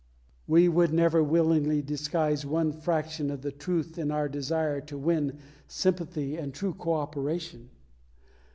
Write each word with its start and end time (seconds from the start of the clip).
We 0.47 0.67
would 0.67 0.91
never 0.91 1.23
willingly 1.23 1.83
disguise 1.83 2.43
one 2.43 2.71
fraction 2.71 3.29
of 3.29 3.43
the 3.43 3.51
truth 3.51 3.99
in 3.99 4.09
our 4.09 4.27
desire 4.27 4.81
to 4.81 4.97
win 4.97 5.37
sympathy 5.67 6.37
and 6.37 6.51
true 6.55 6.73
co 6.73 6.93
operation. 6.93 7.69